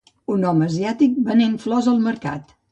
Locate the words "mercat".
2.11-2.61